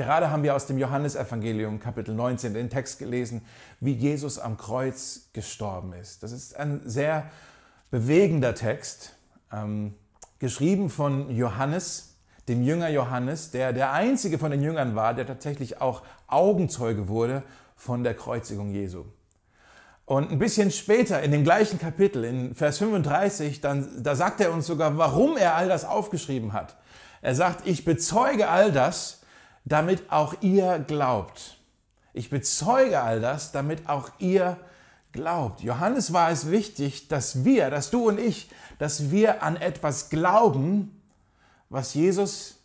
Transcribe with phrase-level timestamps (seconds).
[0.00, 3.42] Gerade haben wir aus dem Johannesevangelium Kapitel 19 den Text gelesen,
[3.80, 6.22] wie Jesus am Kreuz gestorben ist.
[6.22, 7.24] Das ist ein sehr
[7.90, 9.14] bewegender Text,
[9.52, 9.92] ähm,
[10.38, 12.16] geschrieben von Johannes,
[12.48, 17.42] dem Jünger Johannes, der der einzige von den Jüngern war, der tatsächlich auch Augenzeuge wurde
[17.76, 19.04] von der Kreuzigung Jesu.
[20.06, 24.50] Und ein bisschen später in dem gleichen Kapitel, in Vers 35, dann, da sagt er
[24.50, 26.78] uns sogar, warum er all das aufgeschrieben hat.
[27.20, 29.19] Er sagt, ich bezeuge all das,
[29.64, 31.58] damit auch ihr glaubt.
[32.12, 34.56] Ich bezeuge all das, damit auch ihr
[35.12, 35.60] glaubt.
[35.62, 41.00] Johannes war es wichtig, dass wir, dass du und ich, dass wir an etwas glauben,
[41.68, 42.56] was Jesus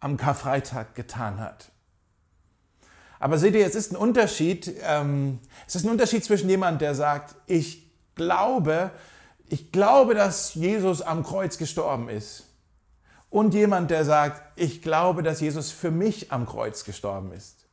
[0.00, 1.70] am Karfreitag getan hat.
[3.20, 6.94] Aber seht ihr, es ist ein Unterschied, ähm, es ist ein Unterschied zwischen jemand, der
[6.94, 8.92] sagt, ich glaube,
[9.48, 12.47] ich glaube, dass Jesus am Kreuz gestorben ist
[13.30, 17.66] und jemand, der sagt, ich glaube, dass Jesus für mich am Kreuz gestorben ist.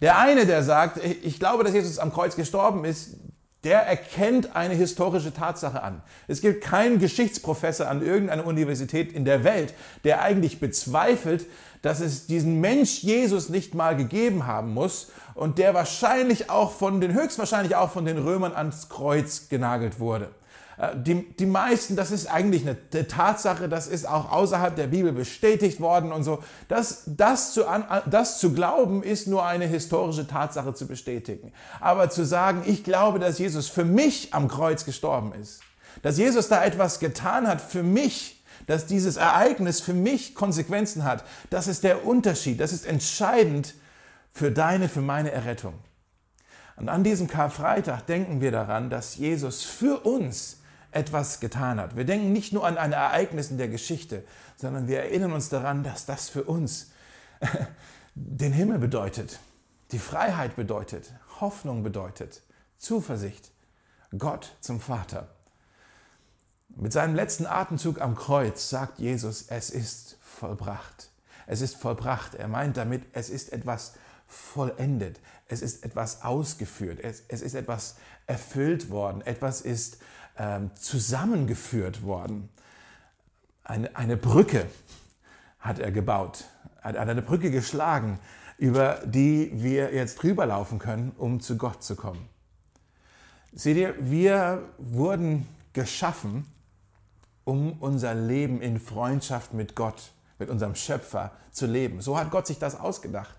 [0.00, 3.16] Der eine, der sagt, ich glaube, dass Jesus am Kreuz gestorben ist,
[3.64, 6.02] der erkennt eine historische Tatsache an.
[6.26, 11.46] Es gibt keinen Geschichtsprofessor an irgendeiner Universität in der Welt, der eigentlich bezweifelt,
[11.80, 17.00] dass es diesen Mensch Jesus nicht mal gegeben haben muss und der wahrscheinlich auch von
[17.00, 20.30] den, höchstwahrscheinlich auch von den Römern ans Kreuz genagelt wurde.
[20.78, 25.12] Äh, die, die meisten, das ist eigentlich eine, Tatsache, das ist auch außerhalb der Bibel
[25.12, 26.42] bestätigt worden und so.
[26.68, 27.64] Das, das, zu,
[28.06, 31.52] das zu glauben, ist nur eine historische Tatsache zu bestätigen.
[31.80, 35.60] Aber zu sagen, ich glaube, dass Jesus für mich am Kreuz gestorben ist,
[36.02, 41.24] dass Jesus da etwas getan hat für mich, dass dieses Ereignis für mich Konsequenzen hat,
[41.50, 43.74] das ist der Unterschied, das ist entscheidend
[44.30, 45.74] für deine, für meine Errettung.
[46.76, 50.61] Und an diesem Karfreitag denken wir daran, dass Jesus für uns
[50.92, 51.96] etwas getan hat.
[51.96, 54.24] Wir denken nicht nur an ein Ereignis in der Geschichte,
[54.56, 56.92] sondern wir erinnern uns daran, dass das für uns
[58.14, 59.40] den Himmel bedeutet,
[59.90, 62.42] die Freiheit bedeutet, Hoffnung bedeutet,
[62.78, 63.50] Zuversicht,
[64.16, 65.28] Gott zum Vater.
[66.68, 71.10] Mit seinem letzten Atemzug am Kreuz sagt Jesus, es ist vollbracht.
[71.46, 72.34] Es ist vollbracht.
[72.34, 73.94] Er meint damit, es ist etwas
[74.26, 75.20] vollendet.
[75.48, 77.00] Es ist etwas ausgeführt.
[77.00, 79.20] Es, es ist etwas erfüllt worden.
[79.20, 79.98] Etwas ist
[80.74, 82.48] zusammengeführt worden.
[83.64, 84.66] Eine, eine Brücke
[85.60, 86.44] hat er gebaut,
[86.80, 88.18] hat eine Brücke geschlagen,
[88.58, 92.28] über die wir jetzt drüber laufen können, um zu Gott zu kommen.
[93.52, 96.46] Seht ihr, wir wurden geschaffen,
[97.44, 102.00] um unser Leben in Freundschaft mit Gott, mit unserem Schöpfer zu leben.
[102.00, 103.34] So hat Gott sich das ausgedacht.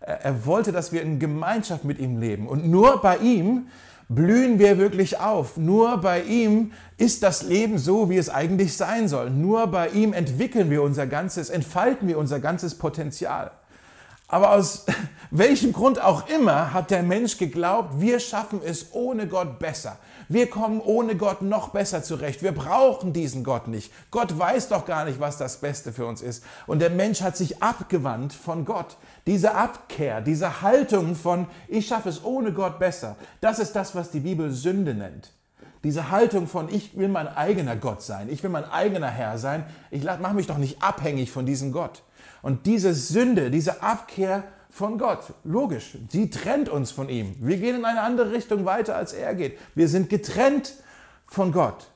[0.00, 2.46] Er wollte, dass wir in Gemeinschaft mit ihm leben.
[2.48, 3.68] Und nur bei ihm
[4.08, 5.56] blühen wir wirklich auf.
[5.56, 9.30] Nur bei ihm ist das Leben so, wie es eigentlich sein soll.
[9.30, 13.50] Nur bei ihm entwickeln wir unser ganzes, entfalten wir unser ganzes Potenzial.
[14.28, 14.86] Aber aus
[15.30, 19.98] welchem Grund auch immer hat der Mensch geglaubt, wir schaffen es ohne Gott besser.
[20.28, 22.42] Wir kommen ohne Gott noch besser zurecht.
[22.42, 23.92] Wir brauchen diesen Gott nicht.
[24.10, 26.44] Gott weiß doch gar nicht, was das Beste für uns ist.
[26.66, 28.96] Und der Mensch hat sich abgewandt von Gott.
[29.26, 34.10] Diese Abkehr, diese Haltung von, ich schaffe es ohne Gott besser, das ist das, was
[34.10, 35.32] die Bibel Sünde nennt.
[35.84, 39.64] Diese Haltung von, ich will mein eigener Gott sein, ich will mein eigener Herr sein,
[39.90, 42.02] ich mache mich doch nicht abhängig von diesem Gott.
[42.42, 44.44] Und diese Sünde, diese Abkehr
[44.76, 47.34] von Gott, logisch, sie trennt uns von ihm.
[47.40, 49.58] Wir gehen in eine andere Richtung weiter, als er geht.
[49.74, 50.74] Wir sind getrennt
[51.26, 51.86] von Gott.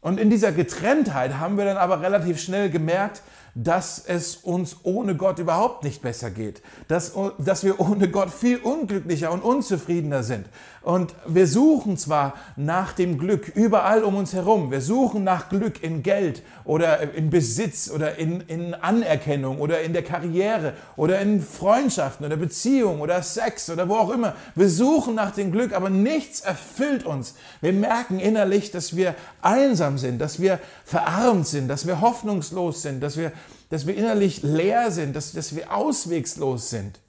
[0.00, 3.22] Und in dieser Getrenntheit haben wir dann aber relativ schnell gemerkt,
[3.54, 8.58] dass es uns ohne Gott überhaupt nicht besser geht, dass, dass wir ohne Gott viel
[8.58, 10.46] unglücklicher und unzufriedener sind.
[10.82, 15.82] Und wir suchen zwar nach dem Glück überall um uns herum, wir suchen nach Glück
[15.82, 21.40] in Geld oder in Besitz oder in, in Anerkennung oder in der Karriere oder in
[21.40, 24.34] Freundschaften oder Beziehungen oder Sex oder wo auch immer.
[24.56, 27.34] Wir suchen nach dem Glück, aber nichts erfüllt uns.
[27.60, 33.00] Wir merken innerlich, dass wir einsam sind, dass wir verarmt sind, dass wir hoffnungslos sind,
[33.02, 33.30] dass wir
[33.72, 37.00] dass wir innerlich leer sind, dass, dass wir auswegslos sind.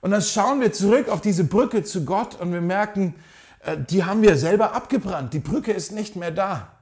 [0.00, 3.14] Und dann schauen wir zurück auf diese Brücke zu Gott und wir merken,
[3.64, 5.34] äh, die haben wir selber abgebrannt.
[5.34, 6.72] Die Brücke ist nicht mehr da.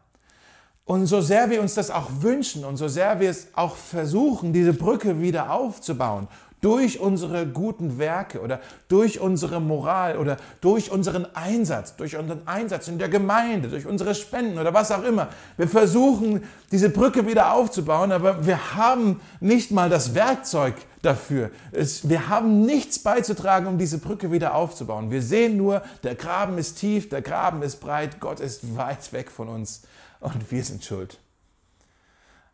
[0.86, 4.54] Und so sehr wir uns das auch wünschen und so sehr wir es auch versuchen,
[4.54, 6.28] diese Brücke wieder aufzubauen
[6.60, 12.88] durch unsere guten Werke oder durch unsere Moral oder durch unseren Einsatz, durch unseren Einsatz
[12.88, 15.28] in der Gemeinde, durch unsere Spenden oder was auch immer.
[15.56, 21.50] Wir versuchen, diese Brücke wieder aufzubauen, aber wir haben nicht mal das Werkzeug dafür.
[21.72, 25.10] Es, wir haben nichts beizutragen, um diese Brücke wieder aufzubauen.
[25.10, 29.30] Wir sehen nur, der Graben ist tief, der Graben ist breit, Gott ist weit weg
[29.30, 29.82] von uns
[30.20, 31.18] und wir sind schuld.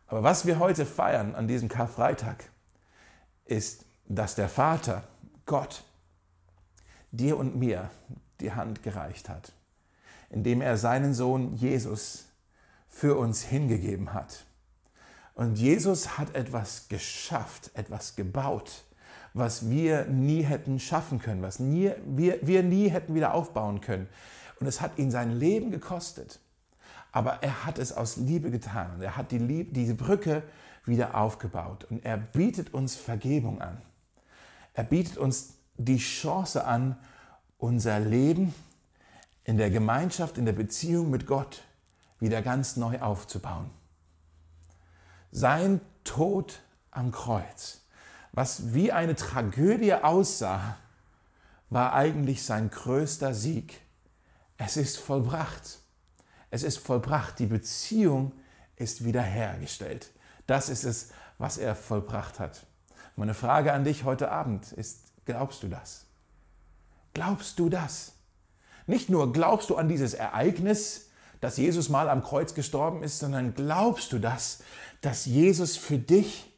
[0.07, 2.43] Aber was wir heute feiern an diesem Karfreitag,
[3.45, 5.03] ist dass der Vater,
[5.45, 5.83] Gott,
[7.11, 7.89] dir und mir
[8.39, 9.51] die Hand gereicht hat,
[10.29, 12.25] indem er seinen Sohn Jesus
[12.87, 14.45] für uns hingegeben hat.
[15.33, 18.83] Und Jesus hat etwas geschafft, etwas gebaut,
[19.33, 24.07] was wir nie hätten schaffen können, was nie, wir, wir nie hätten wieder aufbauen können.
[24.59, 26.39] Und es hat ihn sein Leben gekostet.
[27.11, 30.43] Aber er hat es aus Liebe getan er hat die Liebe, diese Brücke
[30.85, 33.81] wieder aufgebaut und er bietet uns Vergebung an.
[34.75, 36.97] Er bietet uns die Chance an,
[37.57, 38.53] unser Leben
[39.45, 41.63] in der Gemeinschaft, in der Beziehung mit Gott
[42.19, 43.69] wieder ganz neu aufzubauen.
[45.31, 46.59] Sein Tod
[46.91, 47.81] am Kreuz,
[48.33, 50.77] was wie eine Tragödie aussah,
[51.69, 53.81] war eigentlich sein größter Sieg.
[54.57, 55.79] Es ist vollbracht.
[56.51, 57.39] Es ist vollbracht.
[57.39, 58.33] Die Beziehung
[58.75, 60.11] ist wiederhergestellt.
[60.47, 62.65] Das ist es, was er vollbracht hat.
[63.15, 66.05] Meine Frage an dich heute Abend ist, glaubst du das?
[67.13, 68.13] Glaubst du das?
[68.87, 71.09] Nicht nur glaubst du an dieses Ereignis,
[71.39, 74.59] dass Jesus mal am Kreuz gestorben ist, sondern glaubst du das,
[75.01, 76.51] dass Jesus für dich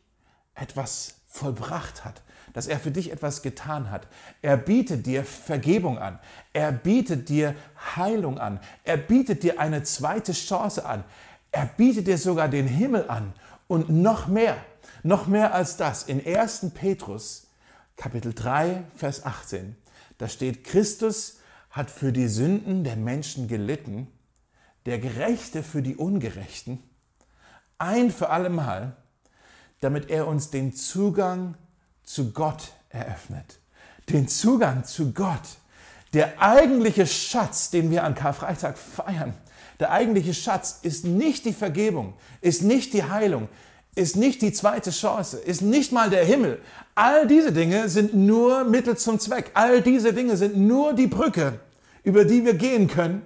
[0.55, 2.23] etwas vollbracht hat,
[2.53, 4.07] dass er für dich etwas getan hat.
[4.41, 6.19] Er bietet dir Vergebung an.
[6.53, 7.53] Er bietet dir
[7.95, 8.59] Heilung an.
[8.83, 11.03] Er bietet dir eine zweite Chance an.
[11.51, 13.33] Er bietet dir sogar den Himmel an
[13.67, 14.57] und noch mehr,
[15.03, 16.03] noch mehr als das.
[16.03, 16.71] In 1.
[16.73, 17.47] Petrus
[17.97, 19.75] Kapitel 3, Vers 18,
[20.19, 21.39] da steht, Christus
[21.71, 24.07] hat für die Sünden der Menschen gelitten,
[24.85, 26.81] der Gerechte für die Ungerechten,
[27.79, 28.95] ein für allemal,
[29.79, 31.55] damit er uns den Zugang
[32.03, 33.59] zu Gott eröffnet.
[34.09, 35.57] Den Zugang zu Gott.
[36.13, 39.33] Der eigentliche Schatz, den wir an Karfreitag feiern,
[39.79, 43.49] der eigentliche Schatz ist nicht die Vergebung, ist nicht die Heilung,
[43.97, 46.59] ist nicht die zweite Chance, ist nicht mal der Himmel.
[46.93, 49.51] All diese Dinge sind nur Mittel zum Zweck.
[49.55, 51.59] All diese Dinge sind nur die Brücke,
[52.03, 53.23] über die wir gehen können.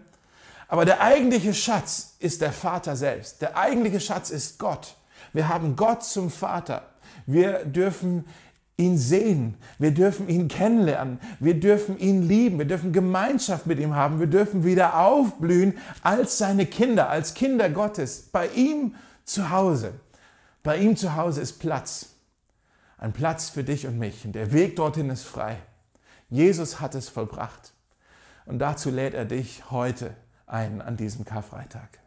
[0.70, 3.42] Aber der eigentliche Schatz ist der Vater selbst.
[3.42, 4.96] Der eigentliche Schatz ist Gott.
[5.34, 6.84] Wir haben Gott zum Vater.
[7.26, 8.24] Wir dürfen
[8.78, 13.96] ihn sehen, wir dürfen ihn kennenlernen, wir dürfen ihn lieben, wir dürfen Gemeinschaft mit ihm
[13.96, 19.94] haben, wir dürfen wieder aufblühen als seine Kinder, als Kinder Gottes, bei ihm zu Hause.
[20.63, 22.16] Bei ihm zu Hause ist Platz,
[22.98, 25.58] ein Platz für dich und mich und der Weg dorthin ist frei.
[26.30, 27.74] Jesus hat es vollbracht
[28.46, 30.16] und dazu lädt er dich heute
[30.46, 32.00] ein an diesem Karfreitag.